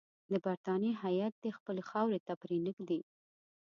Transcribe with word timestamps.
د 0.31 0.33
برټانیې 0.45 0.91
هیات 1.03 1.33
دي 1.43 1.51
خپلو 1.57 1.81
خاورې 1.89 2.19
ته 2.27 2.33
پرې 2.41 2.57
نه 2.65 2.71
ږدي. 2.77 2.99